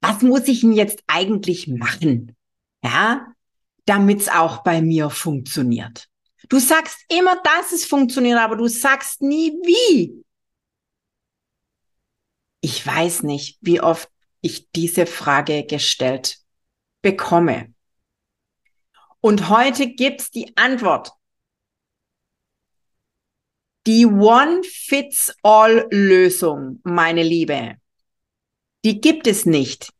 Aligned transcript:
Was 0.00 0.22
muss 0.22 0.48
ich 0.48 0.60
denn 0.60 0.72
jetzt 0.72 1.02
eigentlich 1.06 1.68
machen? 1.68 2.34
Ja, 2.82 3.26
damit 3.84 4.20
es 4.20 4.28
auch 4.28 4.62
bei 4.62 4.80
mir 4.80 5.10
funktioniert. 5.10 6.08
Du 6.48 6.58
sagst 6.58 7.04
immer, 7.08 7.36
dass 7.42 7.72
es 7.72 7.84
funktioniert, 7.84 8.38
aber 8.38 8.56
du 8.56 8.68
sagst 8.68 9.20
nie 9.22 9.50
wie. 9.64 10.24
Ich 12.60 12.86
weiß 12.86 13.24
nicht, 13.24 13.58
wie 13.60 13.80
oft 13.80 14.08
ich 14.40 14.70
diese 14.70 15.06
Frage 15.06 15.66
gestellt 15.66 16.38
bekomme. 17.02 17.74
Und 19.20 19.48
heute 19.48 19.88
gibt's 19.88 20.30
die 20.30 20.56
Antwort. 20.56 21.10
Die 23.86 24.06
One-Fits-All-Lösung, 24.06 26.80
meine 26.84 27.22
Liebe 27.22 27.78
die 28.84 29.00
gibt 29.00 29.26
es 29.26 29.46
nicht. 29.46 29.90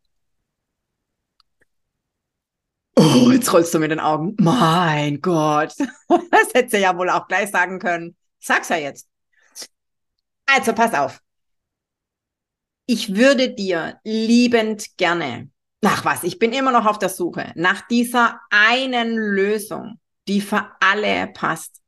Oh, 2.97 3.31
jetzt 3.31 3.53
rollst 3.53 3.73
du 3.75 3.79
mit 3.79 3.91
den 3.93 4.01
Augen. 4.01 4.35
Mein 4.41 5.21
Gott. 5.21 5.75
Das 6.31 6.55
hätte 6.55 6.71
sie 6.71 6.83
ja 6.83 6.97
wohl 6.97 7.11
auch 7.11 7.29
gleich 7.29 7.51
sagen 7.51 7.79
können. 7.79 8.17
Sag's 8.39 8.71
ja 8.71 8.77
jetzt. 8.77 9.09
Also, 10.47 10.73
pass 10.73 10.95
auf. 10.95 11.21
Ich 12.87 13.15
würde 13.15 13.51
dir 13.51 14.01
liebend 14.03 14.97
gerne, 14.97 15.51
nach 15.83 16.05
was, 16.07 16.25
ich 16.25 16.39
bin 16.39 16.53
immer 16.53 16.73
noch 16.73 16.87
auf 16.87 16.99
der 16.99 17.11
Suche, 17.11 17.53
nach 17.55 17.87
dieser 17.87 18.41
einen 18.51 19.15
Lösung, 19.15 20.01
die 20.27 20.41
für 20.41 20.71
alle 20.81 21.27
passt. 21.29 21.83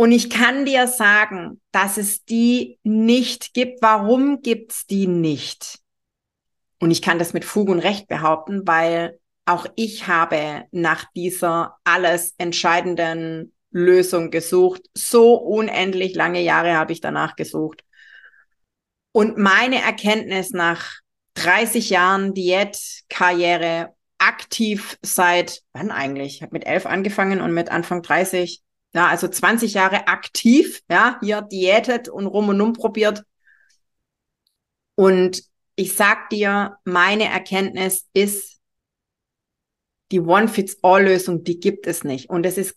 Und 0.00 0.12
ich 0.12 0.30
kann 0.30 0.64
dir 0.64 0.86
sagen, 0.86 1.60
dass 1.72 1.98
es 1.98 2.24
die 2.24 2.78
nicht 2.84 3.52
gibt. 3.52 3.82
Warum 3.82 4.40
gibt's 4.40 4.86
die 4.86 5.06
nicht? 5.06 5.78
Und 6.78 6.90
ich 6.90 7.02
kann 7.02 7.18
das 7.18 7.34
mit 7.34 7.44
Fug 7.44 7.68
und 7.68 7.80
Recht 7.80 8.08
behaupten, 8.08 8.66
weil 8.66 9.20
auch 9.44 9.66
ich 9.76 10.06
habe 10.06 10.64
nach 10.70 11.04
dieser 11.14 11.76
alles 11.84 12.34
entscheidenden 12.38 13.52
Lösung 13.72 14.30
gesucht. 14.30 14.80
So 14.94 15.34
unendlich 15.34 16.14
lange 16.14 16.40
Jahre 16.40 16.78
habe 16.78 16.94
ich 16.94 17.02
danach 17.02 17.36
gesucht. 17.36 17.84
Und 19.12 19.36
meine 19.36 19.82
Erkenntnis 19.82 20.52
nach 20.52 20.94
30 21.34 21.90
Jahren 21.90 22.32
Diätkarriere, 22.32 23.94
aktiv 24.16 24.96
seit, 25.02 25.60
wann 25.74 25.90
eigentlich? 25.90 26.36
Ich 26.36 26.42
habe 26.42 26.54
mit 26.54 26.66
elf 26.66 26.86
angefangen 26.86 27.42
und 27.42 27.52
mit 27.52 27.70
Anfang 27.70 28.00
30 28.00 28.62
ja, 28.92 29.08
also 29.08 29.28
20 29.28 29.74
Jahre 29.74 30.08
aktiv, 30.08 30.82
ja, 30.90 31.18
hier 31.20 31.42
diätet 31.42 32.08
und 32.08 32.26
rum 32.26 32.48
und 32.48 32.60
um 32.60 32.72
probiert. 32.72 33.24
Und 34.96 35.42
ich 35.76 35.94
sag 35.94 36.28
dir, 36.30 36.78
meine 36.84 37.24
Erkenntnis 37.24 38.08
ist, 38.12 38.58
die 40.10 40.20
One-Fits-All-Lösung, 40.20 41.44
die 41.44 41.60
gibt 41.60 41.86
es 41.86 42.02
nicht. 42.02 42.28
Und 42.28 42.42
das 42.42 42.58
ist, 42.58 42.76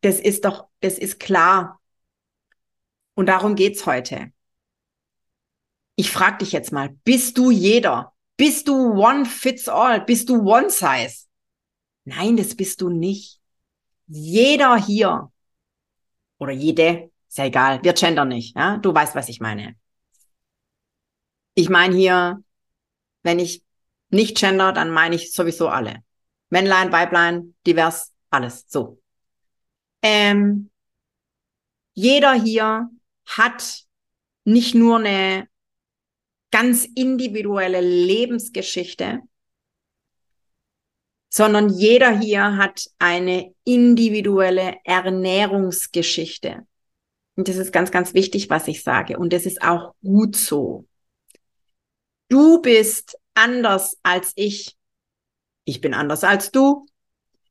das 0.00 0.20
ist 0.20 0.44
doch, 0.44 0.68
das 0.80 0.96
ist 0.96 1.18
klar. 1.18 1.80
Und 3.14 3.26
darum 3.26 3.56
geht's 3.56 3.84
heute. 3.84 4.32
Ich 5.96 6.12
frag 6.12 6.38
dich 6.38 6.52
jetzt 6.52 6.70
mal, 6.70 6.90
bist 7.02 7.36
du 7.36 7.50
jeder? 7.50 8.14
Bist 8.36 8.68
du 8.68 8.92
One-Fits-All? 8.92 10.04
Bist 10.04 10.28
du 10.28 10.48
One-Size? 10.48 11.26
Nein, 12.04 12.36
das 12.36 12.54
bist 12.54 12.80
du 12.80 12.88
nicht. 12.88 13.40
Jeder 14.06 14.76
hier 14.76 15.32
oder 16.38 16.52
jede, 16.52 17.10
ist 17.28 17.38
ja 17.38 17.44
egal, 17.44 17.82
wir 17.82 17.92
gendern 17.92 18.28
nicht, 18.28 18.56
ja, 18.56 18.78
du 18.78 18.94
weißt, 18.94 19.14
was 19.14 19.28
ich 19.28 19.40
meine. 19.40 19.76
Ich 21.54 21.68
meine 21.68 21.94
hier, 21.94 22.42
wenn 23.22 23.38
ich 23.38 23.62
nicht 24.10 24.36
gender, 24.36 24.72
dann 24.72 24.90
meine 24.90 25.16
ich 25.16 25.32
sowieso 25.32 25.68
alle. 25.68 26.02
Männlein, 26.50 26.92
Weiblein, 26.92 27.54
divers, 27.66 28.14
alles, 28.30 28.64
so. 28.68 29.00
Ähm, 30.02 30.70
jeder 31.94 32.32
hier 32.34 32.88
hat 33.26 33.82
nicht 34.44 34.74
nur 34.74 34.98
eine 34.98 35.48
ganz 36.50 36.84
individuelle 36.84 37.80
Lebensgeschichte, 37.80 39.20
sondern 41.28 41.68
jeder 41.68 42.18
hier 42.18 42.56
hat 42.56 42.88
eine 42.98 43.54
individuelle 43.64 44.76
Ernährungsgeschichte. 44.84 46.66
Und 47.36 47.48
das 47.48 47.56
ist 47.56 47.72
ganz, 47.72 47.90
ganz 47.90 48.14
wichtig, 48.14 48.50
was 48.50 48.66
ich 48.66 48.82
sage. 48.82 49.18
Und 49.18 49.32
das 49.32 49.46
ist 49.46 49.62
auch 49.62 49.94
gut 50.02 50.34
so. 50.34 50.86
Du 52.28 52.60
bist 52.60 53.16
anders 53.34 53.96
als 54.02 54.32
ich. 54.34 54.76
Ich 55.64 55.80
bin 55.80 55.94
anders 55.94 56.24
als 56.24 56.50
du. 56.50 56.86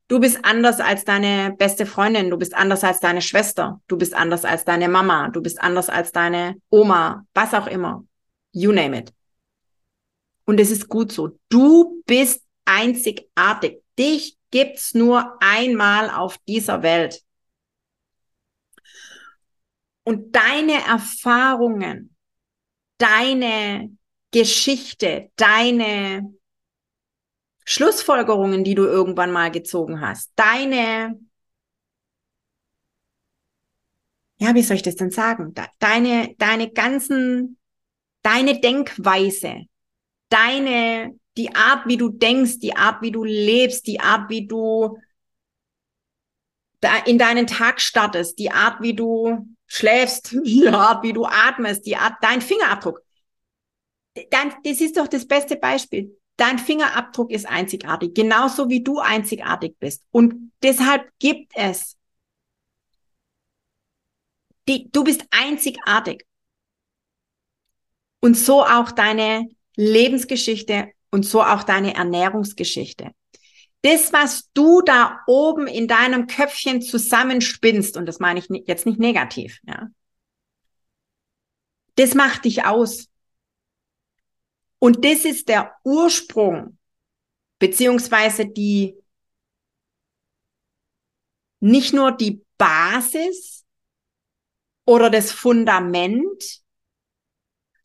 Du 0.07 0.19
bist 0.19 0.39
anders 0.43 0.79
als 0.79 1.03
deine 1.03 1.53
beste 1.57 1.85
Freundin. 1.85 2.29
Du 2.29 2.37
bist 2.37 2.53
anders 2.53 2.83
als 2.83 2.99
deine 2.99 3.21
Schwester. 3.21 3.81
Du 3.87 3.97
bist 3.97 4.13
anders 4.13 4.45
als 4.45 4.65
deine 4.65 4.87
Mama. 4.87 5.29
Du 5.29 5.41
bist 5.41 5.61
anders 5.61 5.89
als 5.89 6.11
deine 6.11 6.61
Oma. 6.69 7.25
Was 7.33 7.53
auch 7.53 7.67
immer. 7.67 8.05
You 8.51 8.71
name 8.71 8.99
it. 8.99 9.13
Und 10.45 10.59
es 10.59 10.71
ist 10.71 10.87
gut 10.87 11.11
so. 11.11 11.37
Du 11.49 12.01
bist 12.05 12.46
einzigartig. 12.67 13.81
Dich 13.97 14.37
gibt's 14.51 14.93
nur 14.93 15.37
einmal 15.41 16.09
auf 16.09 16.37
dieser 16.47 16.83
Welt. 16.83 17.23
Und 20.03 20.35
deine 20.35 20.85
Erfahrungen, 20.85 22.15
deine 22.97 23.97
Geschichte, 24.31 25.31
deine 25.35 26.33
Schlussfolgerungen, 27.65 28.63
die 28.63 28.75
du 28.75 28.85
irgendwann 28.85 29.31
mal 29.31 29.51
gezogen 29.51 29.99
hast, 29.99 30.31
deine, 30.35 31.19
ja, 34.37 34.55
wie 34.55 34.63
soll 34.63 34.77
ich 34.77 34.83
das 34.83 34.95
denn 34.95 35.11
sagen? 35.11 35.53
Deine, 35.79 36.35
deine 36.37 36.71
ganzen, 36.71 37.57
deine 38.21 38.61
Denkweise, 38.61 39.63
deine 40.29 41.19
die 41.37 41.55
Art, 41.55 41.87
wie 41.87 41.97
du 41.97 42.09
denkst, 42.09 42.59
die 42.59 42.75
Art, 42.75 43.01
wie 43.01 43.11
du 43.11 43.23
lebst, 43.23 43.87
die 43.87 43.99
Art, 43.99 44.29
wie 44.29 44.47
du 44.47 44.99
in 47.05 47.17
deinen 47.17 47.47
Tag 47.47 47.81
startest, 47.81 48.39
die 48.39 48.51
Art, 48.51 48.81
wie 48.81 48.95
du 48.95 49.47
schläfst, 49.67 50.31
die 50.45 50.67
Art, 50.67 51.03
wie 51.03 51.13
du 51.13 51.25
atmest, 51.25 51.85
die 51.85 51.95
Art, 51.95 52.15
dein 52.21 52.41
Fingerabdruck. 52.41 53.01
Dein, 54.31 54.53
das 54.63 54.81
ist 54.81 54.97
doch 54.97 55.07
das 55.07 55.27
beste 55.27 55.55
Beispiel. 55.55 56.17
Dein 56.37 56.59
Fingerabdruck 56.59 57.31
ist 57.31 57.47
einzigartig, 57.47 58.13
genauso 58.13 58.69
wie 58.69 58.83
du 58.83 58.99
einzigartig 58.99 59.75
bist. 59.79 60.03
Und 60.11 60.51
deshalb 60.61 61.11
gibt 61.19 61.51
es. 61.55 61.97
Die, 64.67 64.89
du 64.91 65.03
bist 65.03 65.25
einzigartig. 65.31 66.25
Und 68.19 68.35
so 68.35 68.63
auch 68.63 68.91
deine 68.91 69.47
Lebensgeschichte 69.75 70.91
und 71.17 71.23
so 71.23 71.41
auch 71.41 71.63
deine 71.63 71.95
Ernährungsgeschichte. 71.95 73.09
Das, 73.81 74.13
was 74.13 74.51
du 74.53 74.83
da 74.83 75.21
oben 75.25 75.65
in 75.65 75.87
deinem 75.87 76.27
Köpfchen 76.27 76.79
zusammenspinnst, 76.79 77.97
und 77.97 78.05
das 78.05 78.19
meine 78.19 78.39
ich 78.39 78.47
jetzt 78.67 78.85
nicht 78.85 78.99
negativ, 78.99 79.59
ja, 79.63 79.87
das 81.95 82.13
macht 82.13 82.45
dich 82.45 82.65
aus. 82.65 83.09
Und 84.77 85.03
das 85.03 85.25
ist 85.25 85.49
der 85.49 85.73
Ursprung, 85.83 86.77
beziehungsweise 87.57 88.45
die, 88.45 88.95
nicht 91.59 91.95
nur 91.95 92.11
die 92.11 92.45
Basis 92.59 93.65
oder 94.85 95.09
das 95.09 95.31
Fundament, 95.31 96.61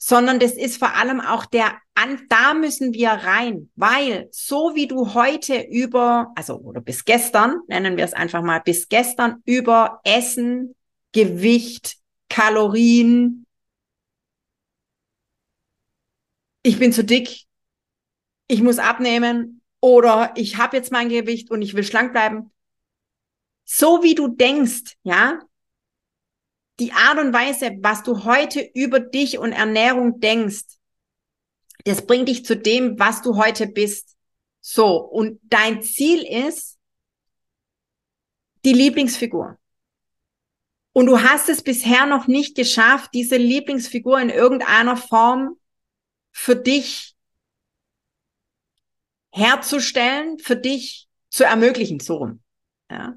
sondern 0.05 0.41
das 0.41 0.55
ist 0.55 0.79
vor 0.79 0.97
allem 0.97 1.21
auch 1.21 1.47
der, 1.47 1.79
an, 1.95 2.27
da 2.29 2.55
müssen 2.55 2.93
wir 2.93 3.11
rein, 3.11 3.71
weil 3.77 4.29
so 4.33 4.75
wie 4.75 4.89
du 4.89 5.15
heute 5.15 5.61
über, 5.61 6.33
also 6.35 6.57
oder 6.57 6.81
bis 6.81 7.05
gestern, 7.05 7.61
nennen 7.69 7.97
wir 7.97 8.05
es 8.05 8.13
einfach 8.13 8.43
mal, 8.43 8.59
bis 8.59 8.89
gestern 8.89 9.41
über 9.45 10.01
Essen, 10.03 10.75
Gewicht, 11.13 11.99
Kalorien, 12.29 13.47
ich 16.65 16.81
bin 16.81 16.93
zu 16.93 17.05
dick, 17.05 17.45
ich 18.49 18.61
muss 18.61 18.81
abnehmen 18.81 19.63
oder 19.79 20.33
ich 20.35 20.57
habe 20.57 20.77
jetzt 20.77 20.91
mein 20.91 21.11
Gewicht 21.11 21.49
und 21.49 21.63
ich 21.63 21.75
will 21.75 21.85
schlank 21.85 22.11
bleiben. 22.11 22.51
So 23.65 24.03
wie 24.03 24.17
du 24.17 24.27
denkst, 24.27 24.97
ja, 25.05 25.39
die 26.83 26.93
Art 26.93 27.21
und 27.21 27.33
Weise, 27.33 27.79
was 27.81 28.03
du 28.03 28.25
heute 28.25 28.61
über 28.75 28.99
dich 28.99 29.39
und 29.39 29.53
Ernährung 29.53 30.19
denkst, 30.19 30.65
das 31.85 32.05
bringt 32.05 32.29
dich 32.29 32.45
zu 32.45 32.57
dem, 32.57 32.99
was 32.99 33.23
du 33.23 33.37
heute 33.37 33.69
bist. 33.69 34.17
So, 34.61 34.97
und 34.97 35.39
dein 35.45 35.81
Ziel 35.83 36.23
ist 36.23 36.81
die 38.65 38.73
Lieblingsfigur. 38.73 39.59
Und 40.93 41.07
du 41.07 41.23
hast 41.23 41.49
es 41.49 41.63
bisher 41.63 42.07
noch 42.07 42.27
nicht 42.27 42.57
geschafft, 42.57 43.11
diese 43.15 43.37
Lieblingsfigur 43.37 44.21
in 44.21 44.31
irgendeiner 44.31 44.97
Form 44.97 45.57
für 46.33 46.57
dich 46.57 47.15
herzustellen, 49.31 50.41
für 50.41 50.57
dich 50.57 51.09
zu 51.31 51.45
ermöglichen, 51.45 52.01
so 52.01 52.17
rum. 52.17 52.43
Ja. 52.91 53.15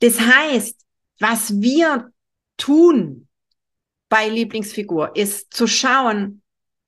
Das 0.00 0.18
heißt, 0.18 0.86
was 1.18 1.60
wir 1.60 2.12
tun 2.60 3.28
bei 4.08 4.28
Lieblingsfigur, 4.28 5.16
ist 5.16 5.52
zu 5.52 5.66
schauen, 5.66 6.42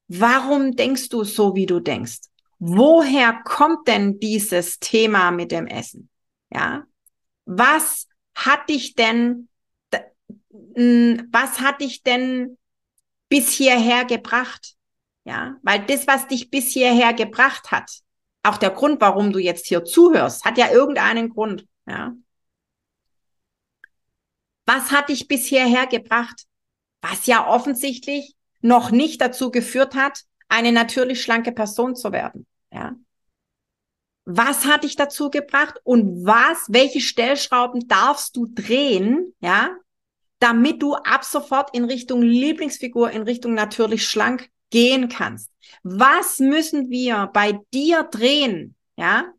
warum 0.09 0.77
denkst 0.77 1.09
du 1.09 1.25
so, 1.25 1.55
wie 1.55 1.67
du 1.67 1.81
denkst? 1.81 2.21
Woher 2.59 3.41
kommt 3.45 3.89
denn 3.89 4.21
dieses 4.21 4.79
Thema 4.79 5.31
mit 5.31 5.51
dem 5.51 5.67
Essen? 5.67 6.09
Ja. 6.53 6.85
Was 7.45 8.07
hat 8.35 8.69
dich 8.69 8.95
denn 8.95 9.49
was 10.75 11.61
hat 11.61 11.81
dich 11.81 12.03
denn 12.03 12.59
bis 13.29 13.51
hierher 13.53 14.05
gebracht? 14.05 14.75
Ja, 15.25 15.57
weil 15.63 15.85
das, 15.87 16.07
was 16.07 16.27
dich 16.27 16.51
bis 16.51 16.73
hierher 16.73 17.13
gebracht 17.13 17.71
hat, 17.71 17.91
auch 18.43 18.59
der 18.59 18.71
Grund, 18.71 19.01
warum 19.01 19.33
du 19.33 19.39
jetzt 19.39 19.67
hier 19.67 19.85
zuhörst, 19.85 20.45
hat 20.45 20.59
ja 20.59 20.71
irgendeinen 20.71 21.29
Grund. 21.29 21.67
Ja. 21.87 22.15
Was 24.67 24.91
hat 24.91 25.09
dich 25.09 25.29
bis 25.29 25.47
hierher 25.47 25.87
gebracht? 25.87 26.45
Was 27.01 27.27
ja 27.27 27.47
offensichtlich 27.47 28.37
noch 28.61 28.91
nicht 28.91 29.21
dazu 29.21 29.51
geführt 29.51 29.95
hat, 29.95 30.23
eine 30.49 30.73
natürlich 30.73 31.23
schlanke 31.23 31.53
Person 31.53 31.97
zu 31.97 32.13
werden. 32.13 32.47
Ja. 32.73 32.95
Was 34.25 34.67
hat 34.67 34.85
dich 34.85 34.95
dazu 34.95 35.31
gebracht 35.31 35.81
und 35.83 36.25
was, 36.25 36.67
welche 36.69 37.01
Stellschrauben 37.01 37.89
darfst 37.89 38.37
du 38.37 38.47
drehen, 38.47 39.35
ja, 39.41 39.77
damit 40.39 40.83
du 40.83 40.95
ab 40.95 41.25
sofort 41.25 41.75
in 41.75 41.85
Richtung 41.85 42.23
Lieblingsfigur, 42.23 43.11
in 43.11 43.23
Richtung 43.23 43.55
natürlich 43.55 44.07
schlank 44.09 44.51
gehen 44.71 45.09
kannst. 45.09 45.51
Was 45.83 46.39
müssen 46.39 46.91
wir 46.91 47.31
bei 47.33 47.59
dir 47.73 48.05
drehen? 48.05 48.77
Ja, 48.97 49.33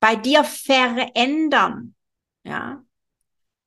bei 0.00 0.14
dir 0.16 0.44
verändern? 0.44 1.94
Ja, 2.44 2.83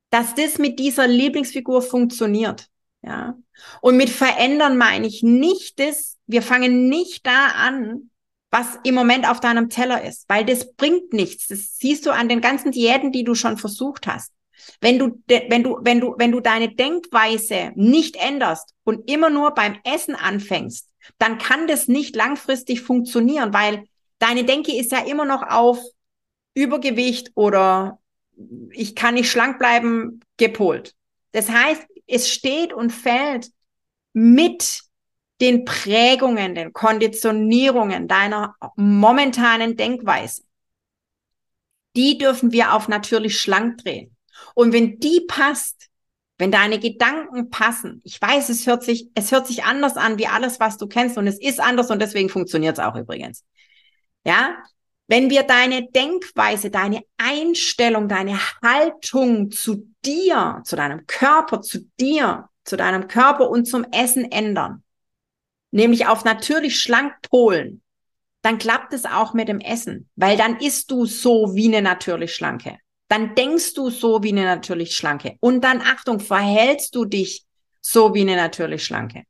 dass 0.10 0.36
das 0.36 0.58
mit 0.58 0.80
dieser 0.80 1.08
Lieblingsfigur 1.08 1.82
funktioniert. 1.82 2.68
Ja, 3.02 3.38
und 3.82 3.98
mit 3.98 4.10
verändern 4.10 4.78
meine 4.78 5.08
ich 5.08 5.24
nicht 5.24 5.80
das, 5.80 6.18
wir 6.26 6.42
fangen 6.42 6.90
nicht 6.90 7.26
da 7.26 7.48
an, 7.48 8.10
was 8.50 8.80
im 8.84 8.96
Moment 8.96 9.30
auf 9.30 9.40
deinem 9.40 9.70
Teller 9.70 10.04
ist, 10.04 10.28
weil 10.28 10.46
das 10.46 10.74
bringt 10.74 11.14
nichts. 11.14 11.48
Das 11.48 11.78
siehst 11.78 12.06
du 12.06 12.12
an 12.12 12.30
den 12.30 12.42
ganzen 12.42 12.72
Diäten, 12.72 13.12
die 13.12 13.24
du 13.24 13.36
schon 13.36 13.58
versucht 13.58 14.08
hast. 14.08 14.32
Wenn 14.82 15.00
du, 15.00 15.22
wenn 15.28 15.64
du, 15.64 15.78
wenn 15.82 16.00
du, 16.00 16.16
wenn 16.18 16.32
du 16.32 16.40
deine 16.40 16.74
Denkweise 16.74 17.72
nicht 17.76 18.16
änderst 18.16 18.74
und 18.84 19.10
immer 19.10 19.30
nur 19.30 19.52
beim 19.52 19.78
Essen 19.84 20.16
anfängst, 20.16 20.90
dann 21.20 21.38
kann 21.38 21.68
das 21.68 21.88
nicht 21.88 22.16
langfristig 22.16 22.82
funktionieren, 22.82 23.54
weil 23.54 23.86
deine 24.20 24.44
Denke 24.44 24.76
ist 24.76 24.92
ja 24.92 25.00
immer 25.00 25.26
noch 25.26 25.44
auf 25.44 25.80
Übergewicht 26.54 27.32
oder 27.36 28.00
ich 28.72 28.96
kann 28.96 29.16
nicht 29.16 29.32
schlank 29.32 29.60
bleiben 29.60 30.22
gepolt. 30.38 30.96
Das 31.32 31.50
heißt, 31.50 31.86
es 32.08 32.30
steht 32.30 32.74
und 32.74 32.92
fällt 32.92 33.52
mit 34.14 34.82
den 35.42 35.66
Prägungen, 35.66 36.56
den 36.56 36.74
Konditionierungen 36.74 38.08
deiner 38.08 38.56
momentanen 38.76 39.76
Denkweise. 39.76 40.44
Die 41.96 42.18
dürfen 42.18 42.52
wir 42.52 42.74
auf 42.74 42.88
natürlich 42.88 43.40
schlank 43.40 43.80
drehen. 43.80 44.16
Und 44.56 44.74
wenn 44.74 45.00
die 45.00 45.26
passt, 45.28 45.90
wenn 46.38 46.52
deine 46.52 46.80
Gedanken 46.80 47.50
passen, 47.50 48.02
ich 48.04 48.22
weiß, 48.22 48.50
es 48.50 48.68
hört 48.68 48.84
sich, 48.84 49.10
es 49.16 49.32
hört 49.32 49.48
sich 49.48 49.64
anders 49.64 49.98
an 49.98 50.18
wie 50.18 50.28
alles, 50.28 50.60
was 50.60 50.78
du 50.78 50.88
kennst 50.88 51.18
und 51.18 51.28
es 51.28 51.40
ist 51.40 51.60
anders 51.60 51.90
und 51.90 52.00
deswegen 52.00 52.30
funktioniert 52.30 52.78
es 52.78 52.84
auch 52.84 52.96
übrigens. 52.96 53.44
Ja, 54.24 54.58
wenn 55.08 55.30
wir 55.30 55.44
deine 55.44 55.90
Denkweise, 55.90 56.70
deine 56.70 57.02
Einstellung, 57.18 58.08
deine 58.08 58.38
Haltung 58.62 59.52
zu 59.52 59.88
dir, 60.06 60.62
zu 60.66 60.76
deinem 60.76 61.06
Körper, 61.08 61.62
zu 61.62 61.80
dir, 62.00 62.50
zu 62.64 62.78
deinem 62.78 63.08
Körper 63.08 63.50
und 63.50 63.66
zum 63.66 63.86
Essen 63.92 64.32
ändern, 64.32 64.84
nämlich 65.72 66.08
auf 66.08 66.26
natürlich 66.26 66.80
schlank 66.80 67.14
polen, 67.30 67.82
dann 68.42 68.58
klappt 68.58 68.94
es 68.94 69.06
auch 69.06 69.34
mit 69.34 69.48
dem 69.48 69.60
Essen, 69.60 70.10
weil 70.16 70.38
dann 70.38 70.60
isst 70.60 70.92
du 70.92 71.06
so 71.06 71.56
wie 71.56 71.68
eine 71.68 71.82
natürlich 71.82 72.36
schlanke 72.36 72.78
dann 73.08 73.36
denkst 73.36 73.74
du 73.74 73.90
so 73.90 74.24
wie 74.24 74.30
eine 74.32 74.44
natürlich 74.44 74.96
Schlanke. 74.96 75.38
Und 75.40 75.62
dann, 75.64 75.82
Achtung, 75.82 76.20
verhältst 76.20 76.96
du 76.96 77.06
dich 77.06 77.46
so 77.82 78.14
wie 78.14 78.22
eine 78.22 78.36
natürlich 78.36 78.86
Schlanke. 78.86 79.24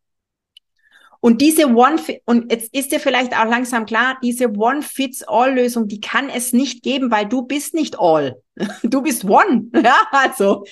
Und 1.27 1.41
diese 1.41 1.67
One, 1.75 2.01
und 2.23 2.49
jetzt 2.53 2.73
ist 2.73 2.93
dir 2.93 3.01
vielleicht 3.01 3.37
auch 3.37 3.43
langsam 3.43 3.85
klar, 3.85 4.17
diese 4.23 4.47
One-Fits-All-Lösung, 4.47 5.89
die 5.89 5.99
kann 5.99 6.29
es 6.29 6.53
nicht 6.53 6.83
geben, 6.83 7.11
weil 7.11 7.25
du 7.25 7.41
bist 7.41 7.73
nicht 7.73 7.99
all. 7.99 8.41
Du 8.83 9.01
bist 9.01 9.25
One. 9.25 9.69
Ja, 9.83 10.07
also, 10.11 10.63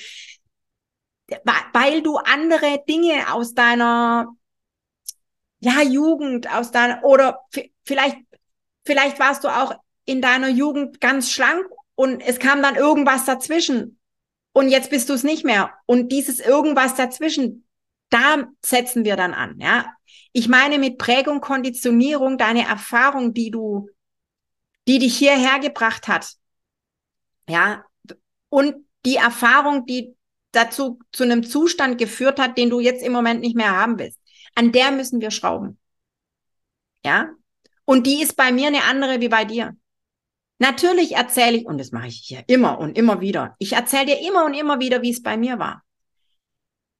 weil 1.73 2.01
du 2.01 2.15
andere 2.15 2.81
Dinge 2.87 3.33
aus 3.33 3.53
deiner, 3.53 4.27
ja, 5.59 5.81
Jugend, 5.81 6.49
aus 6.49 6.71
deiner, 6.71 7.03
oder 7.03 7.41
vielleicht, 7.83 8.15
vielleicht 8.85 9.19
warst 9.19 9.43
du 9.43 9.49
auch 9.49 9.75
in 10.05 10.21
deiner 10.21 10.47
Jugend 10.47 11.01
ganz 11.01 11.31
schlank 11.31 11.65
und 11.95 12.21
es 12.21 12.39
kam 12.39 12.61
dann 12.61 12.77
irgendwas 12.77 13.25
dazwischen 13.25 13.99
und 14.53 14.69
jetzt 14.69 14.89
bist 14.89 15.09
du 15.09 15.15
es 15.15 15.23
nicht 15.25 15.43
mehr. 15.43 15.73
Und 15.85 16.13
dieses 16.13 16.39
irgendwas 16.39 16.95
dazwischen, 16.95 17.67
da 18.09 18.47
setzen 18.61 19.05
wir 19.05 19.15
dann 19.15 19.33
an. 19.33 19.59
Ja, 19.59 19.85
ich 20.31 20.47
meine 20.47 20.79
mit 20.79 20.97
Prägung, 20.97 21.41
Konditionierung, 21.41 22.37
deine 22.37 22.67
Erfahrung, 22.67 23.33
die 23.33 23.51
du, 23.51 23.89
die 24.87 24.99
dich 24.99 25.17
hierher 25.17 25.59
gebracht 25.59 26.07
hat. 26.07 26.33
Ja, 27.47 27.85
und 28.49 28.75
die 29.05 29.15
Erfahrung, 29.15 29.85
die 29.85 30.15
dazu 30.51 30.99
zu 31.11 31.23
einem 31.23 31.43
Zustand 31.43 31.97
geführt 31.97 32.39
hat, 32.39 32.57
den 32.57 32.69
du 32.69 32.79
jetzt 32.79 33.03
im 33.03 33.11
Moment 33.11 33.41
nicht 33.41 33.55
mehr 33.55 33.75
haben 33.75 33.99
willst. 33.99 34.19
An 34.55 34.71
der 34.71 34.91
müssen 34.91 35.21
wir 35.21 35.31
schrauben. 35.31 35.77
Ja, 37.03 37.29
und 37.85 38.07
die 38.07 38.21
ist 38.21 38.35
bei 38.35 38.51
mir 38.51 38.67
eine 38.67 38.83
andere 38.83 39.21
wie 39.21 39.29
bei 39.29 39.45
dir. 39.45 39.75
Natürlich 40.57 41.15
erzähle 41.15 41.57
ich, 41.57 41.65
und 41.65 41.77
das 41.77 41.91
mache 41.91 42.07
ich 42.07 42.23
hier 42.25 42.43
immer 42.47 42.79
und 42.79 42.97
immer 42.97 43.19
wieder, 43.21 43.55
ich 43.59 43.73
erzähle 43.73 44.07
dir 44.07 44.27
immer 44.27 44.45
und 44.45 44.53
immer 44.53 44.79
wieder, 44.79 45.01
wie 45.01 45.11
es 45.11 45.21
bei 45.21 45.37
mir 45.37 45.59
war. 45.59 45.84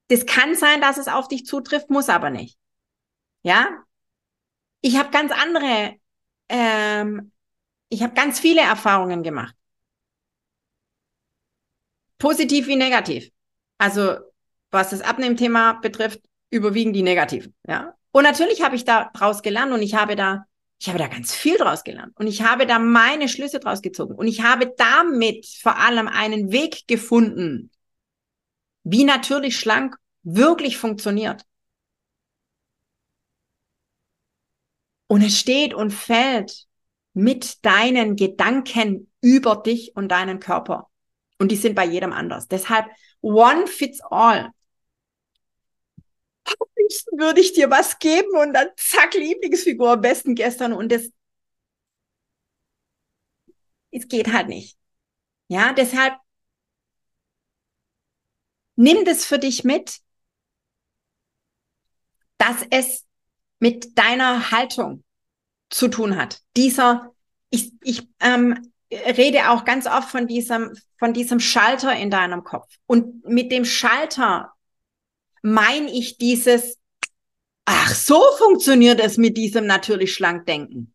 Das 0.08 0.26
kann 0.26 0.56
sein, 0.56 0.82
dass 0.82 0.98
es 0.98 1.08
auf 1.08 1.28
dich 1.28 1.46
zutrifft, 1.46 1.90
muss 1.90 2.10
aber 2.10 2.30
nicht. 2.30 2.58
Ja? 3.44 3.84
Ich 4.82 4.98
habe 4.98 5.10
ganz 5.10 5.32
andere, 5.32 5.96
ähm, 6.50 7.32
ich 7.90 8.04
habe 8.04 8.14
ganz 8.14 8.40
viele 8.40 8.62
Erfahrungen 8.62 9.24
gemacht. 9.24 9.56
Positiv 12.18 12.68
wie 12.68 12.76
negativ. 12.76 13.30
Also 13.78 14.18
was 14.72 14.90
das 14.90 15.02
Abnehmthema 15.02 15.74
betrifft, 15.74 16.22
überwiegen 16.50 16.94
die 16.94 17.04
negativen. 17.04 17.56
Ja? 17.68 17.96
Und 18.12 18.24
natürlich 18.24 18.62
habe 18.62 18.76
ich 18.76 18.86
da 18.86 19.10
draus 19.14 19.42
gelernt 19.42 19.74
und 19.74 19.82
ich 19.82 19.96
habe 19.96 20.16
da 20.16 20.46
ich 20.78 20.90
habe 20.90 21.00
da 21.00 21.08
ganz 21.08 21.34
viel 21.34 21.58
draus 21.58 21.84
gelernt 21.84 22.14
und 22.20 22.28
ich 22.28 22.42
habe 22.42 22.66
da 22.66 22.80
meine 22.80 23.30
Schlüsse 23.30 23.60
draus 23.60 23.82
gezogen 23.82 24.16
und 24.16 24.28
ich 24.28 24.42
habe 24.42 24.74
damit 24.78 25.46
vor 25.46 25.78
allem 25.78 26.08
einen 26.08 26.52
Weg 26.52 26.86
gefunden, 26.88 27.72
wie 28.86 29.04
natürlich 29.04 29.60
schlank 29.60 29.98
wirklich 30.24 30.78
funktioniert. 30.78 31.44
Und 35.08 35.22
es 35.22 35.38
steht 35.38 35.74
und 35.74 35.92
fällt 35.92 36.66
mit 37.14 37.66
deinen 37.66 38.16
Gedanken 38.16 39.12
über 39.22 39.58
dich 39.58 39.96
und 39.96 40.10
deinen 40.10 40.40
Körper. 40.40 40.90
Und 41.38 41.52
die 41.52 41.58
sind 41.58 41.76
bei 41.76 41.86
jedem 41.86 42.14
anders. 42.14 42.48
Deshalb 42.48 42.88
one 43.22 43.68
fits 43.68 44.00
all 44.10 44.52
liebsten 46.86 47.18
würde 47.20 47.42
ich 47.42 47.54
dir 47.54 47.70
was 47.70 48.00
geben 48.00 48.38
und 48.38 48.54
dann 48.54 48.70
zack, 48.78 49.14
Lieblingsfigur 49.14 49.92
am 49.92 50.02
besten 50.02 50.36
gestern 50.36 50.74
und 50.74 50.92
das, 50.92 51.10
es 53.92 54.08
geht 54.08 54.32
halt 54.32 54.48
nicht. 54.48 54.78
Ja, 55.48 55.74
deshalb 55.74 56.16
nimm 58.76 59.06
das 59.06 59.26
für 59.26 59.40
dich 59.40 59.64
mit, 59.64 60.00
dass 62.38 62.58
es 62.70 63.06
mit 63.60 63.98
deiner 63.98 64.52
Haltung 64.52 65.04
zu 65.70 65.88
tun 65.88 66.18
hat. 66.18 66.42
Dieser, 66.56 67.12
ich, 67.50 67.72
ich 67.82 68.08
ähm, 68.20 68.72
rede 68.92 69.50
auch 69.50 69.66
ganz 69.66 69.88
oft 69.88 70.10
von 70.10 70.28
diesem, 70.28 70.74
von 70.98 71.14
diesem 71.14 71.40
Schalter 71.40 71.96
in 71.96 72.12
deinem 72.12 72.44
Kopf. 72.44 72.70
Und 72.86 73.26
mit 73.26 73.52
dem 73.52 73.66
Schalter 73.66 74.54
meine 75.42 75.92
ich 75.92 76.18
dieses, 76.18 76.78
ach, 77.66 77.94
so 77.94 78.22
funktioniert 78.38 79.00
es 79.00 79.18
mit 79.18 79.38
diesem 79.38 79.66
natürlich 79.66 80.14
schlank 80.14 80.46
denken. 80.46 80.94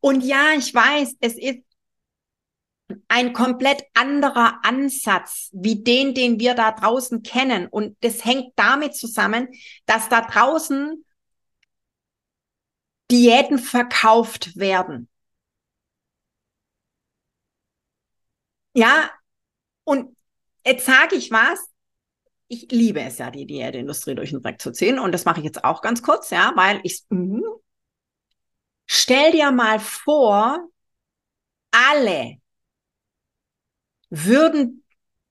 Und 0.00 0.22
ja, 0.22 0.52
ich 0.56 0.74
weiß, 0.74 1.16
es 1.20 1.34
ist 1.34 1.60
ein 3.08 3.32
komplett 3.32 3.84
anderer 3.94 4.60
Ansatz 4.64 5.50
wie 5.52 5.82
den, 5.82 6.14
den 6.14 6.40
wir 6.40 6.54
da 6.54 6.72
draußen 6.72 7.22
kennen. 7.22 7.66
Und 7.68 7.96
das 8.02 8.24
hängt 8.24 8.52
damit 8.56 8.94
zusammen, 8.96 9.48
dass 9.86 10.08
da 10.08 10.22
draußen 10.22 11.04
Diäten 13.10 13.58
verkauft 13.58 14.56
werden. 14.56 15.08
Ja, 18.74 19.10
und 19.84 20.16
jetzt 20.66 20.86
sage 20.86 21.16
ich 21.16 21.30
was. 21.30 21.58
Ich 22.48 22.70
liebe 22.70 23.00
es 23.00 23.18
ja, 23.18 23.30
die 23.30 23.46
Diätindustrie 23.46 24.14
durch 24.14 24.30
den 24.30 24.42
Dreck 24.42 24.60
zu 24.60 24.72
ziehen. 24.72 24.98
Und 24.98 25.12
das 25.12 25.24
mache 25.24 25.40
ich 25.40 25.44
jetzt 25.44 25.64
auch 25.64 25.80
ganz 25.82 26.02
kurz, 26.02 26.30
ja, 26.30 26.52
weil 26.56 26.80
ich, 26.84 27.02
mh, 27.08 27.40
stell 28.86 29.32
dir 29.32 29.50
mal 29.50 29.80
vor, 29.80 30.68
alle 31.70 32.41
würden 34.12 34.84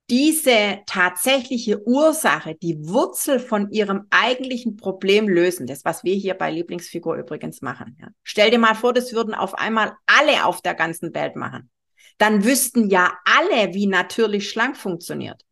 diese 0.09 0.79
tatsächliche 0.87 1.87
Ursache, 1.87 2.55
die 2.55 2.87
Wurzel 2.87 3.39
von 3.39 3.71
ihrem 3.71 4.07
eigentlichen 4.09 4.75
Problem 4.75 5.29
lösen, 5.29 5.67
das, 5.67 5.85
was 5.85 6.03
wir 6.03 6.15
hier 6.15 6.33
bei 6.33 6.51
Lieblingsfigur 6.51 7.15
übrigens 7.15 7.61
machen. 7.61 7.95
Ja. 8.01 8.07
Stell 8.23 8.49
dir 8.49 8.57
mal 8.57 8.73
vor, 8.73 8.91
das 8.91 9.13
würden 9.13 9.33
auf 9.35 9.53
einmal 9.53 9.93
alle 10.07 10.45
auf 10.45 10.61
der 10.61 10.73
ganzen 10.73 11.13
Welt 11.13 11.35
machen. 11.35 11.69
Dann 12.17 12.43
wüssten 12.43 12.89
ja 12.89 13.13
alle, 13.23 13.73
wie 13.73 13.87
natürlich 13.87 14.49
schlank 14.49 14.75
funktioniert. 14.75 15.45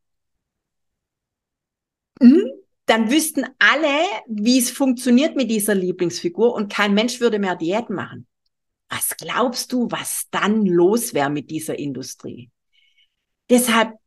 Mhm. 2.20 2.52
Dann 2.86 3.12
wüssten 3.12 3.46
alle, 3.60 4.08
wie 4.28 4.58
es 4.58 4.72
funktioniert 4.72 5.36
mit 5.36 5.52
dieser 5.52 5.76
Lieblingsfigur 5.76 6.54
und 6.54 6.74
kein 6.74 6.96
Mensch 6.96 7.22
würde 7.22 7.38
mehr 7.38 7.56
Diäten 7.56 7.96
machen. 7.96 8.28
Was 8.90 9.16
glaubst 9.16 9.72
du, 9.72 9.90
was 9.92 10.26
dann 10.32 10.66
los 10.66 11.14
wäre 11.14 11.30
mit 11.30 11.52
dieser 11.52 11.78
Industrie? 11.78 12.50
Deshalb, 13.50 14.00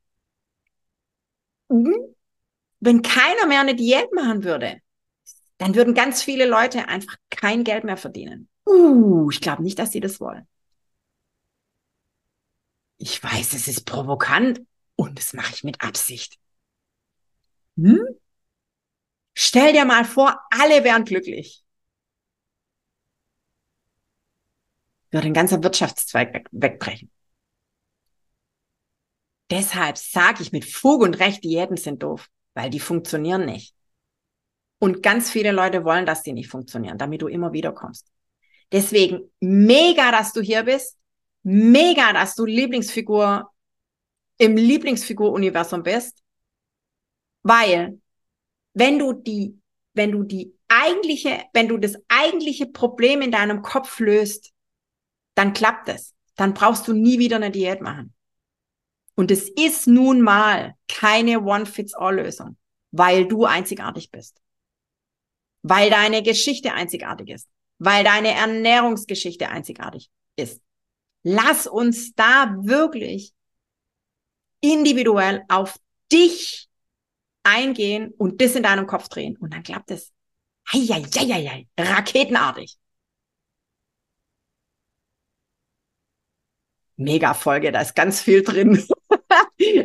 hm, 1.70 1.94
wenn 2.80 3.02
keiner 3.02 3.46
mehr 3.46 3.61
eine 3.61 3.76
Diät 3.76 4.12
machen 4.14 4.44
würde, 4.44 4.80
dann 5.58 5.75
würden 5.75 5.94
ganz 5.94 6.22
viele 6.22 6.46
Leute 6.46 6.88
einfach 6.88 7.16
kein 7.30 7.64
Geld 7.64 7.84
mehr 7.84 7.96
verdienen. 7.96 8.49
Uh, 8.66 9.30
ich 9.30 9.40
glaube 9.40 9.62
nicht, 9.62 9.78
dass 9.78 9.92
sie 9.92 10.00
das 10.00 10.20
wollen. 10.20 10.46
Ich 12.96 13.22
weiß, 13.22 13.52
es 13.54 13.68
ist 13.68 13.84
provokant 13.84 14.62
und 14.96 15.18
das 15.18 15.34
mache 15.34 15.52
ich 15.54 15.64
mit 15.64 15.82
Absicht. 15.82 16.38
Hm? 17.76 18.16
Stell 19.34 19.72
dir 19.75 19.84
mal 19.84 20.04
vor, 20.06 20.40
alle 20.50 20.84
wären 20.84 21.04
glücklich. 21.04 21.62
Würde 25.12 25.28
ein 25.28 25.34
ganzer 25.34 25.62
Wirtschaftszweig 25.62 26.34
weg, 26.34 26.49
wegbrechen. 26.50 27.08
Deshalb 29.52 29.99
sage 29.99 30.42
ich 30.42 30.50
mit 30.50 30.64
Fug 30.64 31.02
und 31.02 31.18
Recht, 31.21 31.44
Diäten 31.44 31.76
sind 31.76 32.02
doof, 32.02 32.30
weil 32.54 32.71
die 32.71 32.80
funktionieren 32.80 33.44
nicht. 33.44 33.75
Und 34.78 35.02
ganz 35.02 35.30
viele 35.30 35.52
Leute 35.52 35.85
wollen, 35.85 36.06
dass 36.06 36.23
die 36.23 36.32
nicht 36.32 36.49
funktionieren, 36.49 36.97
damit 36.97 37.21
du 37.21 37.28
immer 37.28 37.52
wieder 37.52 37.73
kommst. 37.73 38.11
Deswegen 38.73 39.30
mega, 39.40 40.11
dass 40.11 40.32
du 40.32 40.40
hier 40.40 40.62
bist. 40.62 40.97
Mega, 41.42 42.14
dass 42.14 42.35
du 42.35 42.47
Lieblingsfigur 42.47 43.52
im 44.38 44.56
Lieblingsfigur-Universum 44.56 45.82
bist. 45.82 46.23
Weil, 47.42 48.00
wenn 48.73 48.99
du 48.99 49.12
die, 49.12 49.61
wenn 49.92 50.12
du 50.12 50.23
die 50.23 50.54
eigentliche, 50.68 51.44
wenn 51.52 51.68
du 51.68 51.76
das 51.76 51.99
eigentliche 52.09 52.64
Problem 52.68 53.21
in 53.21 53.32
deinem 53.32 53.61
Kopf 53.61 54.00
löst, 54.00 54.52
dann 55.35 55.52
klappt 55.52 55.90
es. 55.90 56.14
Dann 56.37 56.54
brauchst 56.54 56.88
du 56.88 56.94
nie 56.94 57.18
wieder 57.18 57.37
eine 57.37 57.50
Diät 57.50 57.82
machen. 57.82 58.14
Und 59.14 59.31
es 59.31 59.49
ist 59.49 59.87
nun 59.87 60.23
mal 60.23 60.75
keine 60.88 61.40
One-Fits-All-Lösung, 61.40 62.57
weil 62.90 63.26
du 63.26 63.45
einzigartig 63.45 64.11
bist. 64.11 64.40
Weil 65.62 65.90
deine 65.90 66.23
Geschichte 66.23 66.73
einzigartig 66.73 67.28
ist. 67.28 67.49
Weil 67.78 68.04
deine 68.04 68.33
Ernährungsgeschichte 68.33 69.49
einzigartig 69.49 70.11
ist. 70.37 70.61
Lass 71.23 71.66
uns 71.66 72.14
da 72.14 72.57
wirklich 72.59 73.33
individuell 74.61 75.42
auf 75.49 75.78
dich 76.11 76.69
eingehen 77.42 78.12
und 78.16 78.40
das 78.40 78.54
in 78.54 78.62
deinem 78.62 78.87
Kopf 78.87 79.09
drehen. 79.09 79.37
Und 79.37 79.52
dann 79.52 79.62
klappt 79.62 79.90
es. 79.90 80.12
Heieieiei, 80.73 81.69
raketenartig. 81.78 82.78
Mega 86.97 87.35
Folge, 87.35 87.73
da 87.73 87.81
ist 87.81 87.95
ganz 87.95 88.21
viel 88.21 88.42
drin. 88.42 88.87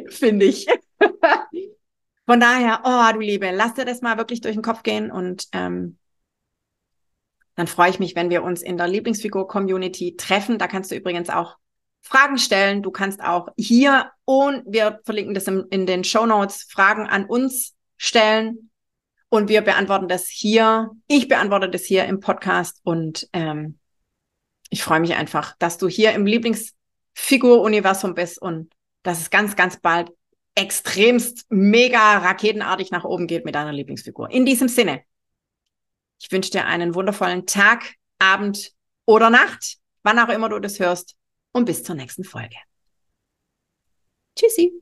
Finde 0.10 0.46
ich. 0.46 0.68
Von 2.26 2.40
daher, 2.40 2.82
oh 2.84 3.14
du 3.14 3.20
Liebe, 3.20 3.52
lass 3.52 3.76
dir 3.76 3.86
das 3.86 4.02
mal 4.02 4.18
wirklich 4.18 4.42
durch 4.42 4.56
den 4.56 4.62
Kopf 4.62 4.84
gehen 4.84 5.12
und 5.12 5.48
ähm, 5.54 5.98
dann 7.56 7.68
freue 7.68 7.90
ich 7.90 8.00
mich, 8.00 8.16
wenn 8.16 8.30
wir 8.30 8.44
uns 8.44 8.62
in 8.62 8.78
der 8.78 8.88
Lieblingsfigur-Community 8.88 10.16
treffen. 10.16 10.60
Da 10.60 10.68
kannst 10.68 10.92
du 10.92 10.96
übrigens 10.96 11.30
auch 11.30 11.58
Fragen 12.02 12.38
stellen. 12.38 12.84
Du 12.84 12.92
kannst 12.92 13.22
auch 13.22 13.50
hier 13.58 14.12
und 14.26 14.64
wir 14.68 15.00
verlinken 15.04 15.34
das 15.34 15.48
in, 15.48 15.66
in 15.72 15.86
den 15.88 16.04
Show 16.04 16.26
Notes 16.26 16.68
Fragen 16.70 17.08
an 17.08 17.26
uns 17.26 17.76
stellen 17.98 18.70
und 19.30 19.50
wir 19.50 19.62
beantworten 19.62 20.08
das 20.08 20.28
hier. 20.28 20.92
Ich 21.08 21.28
beantworte 21.28 21.70
das 21.70 21.84
hier 21.84 22.06
im 22.06 22.20
Podcast 22.20 22.80
und 22.84 23.28
ähm, 23.34 23.80
ich 24.70 24.84
freue 24.84 25.00
mich 25.00 25.16
einfach, 25.16 25.56
dass 25.58 25.78
du 25.78 25.88
hier 25.88 26.12
im 26.14 26.26
Lieblingsfigur-Universum 26.26 28.14
bist 28.14 28.42
und 28.42 28.72
dass 29.08 29.22
es 29.22 29.30
ganz, 29.30 29.56
ganz 29.56 29.80
bald 29.80 30.12
extremst 30.54 31.46
mega 31.50 32.18
raketenartig 32.18 32.92
nach 32.92 33.06
oben 33.06 33.28
geht 33.28 33.46
mit 33.46 33.56
deiner 33.56 33.72
Lieblingsfigur. 33.72 34.30
In 34.32 34.46
diesem 34.46 34.68
Sinne, 34.68 35.04
ich 36.20 36.32
wünsche 36.32 36.52
dir 36.52 36.66
einen 36.66 36.96
wundervollen 36.96 37.46
Tag, 37.46 37.94
Abend 38.20 38.74
oder 39.06 39.30
Nacht, 39.30 39.78
wann 40.04 40.20
auch 40.20 40.30
immer 40.30 40.50
du 40.50 40.60
das 40.60 40.80
hörst 40.80 41.16
und 41.54 41.66
bis 41.66 41.84
zur 41.84 41.96
nächsten 41.96 42.24
Folge. 42.24 42.58
Tschüssi. 44.36 44.82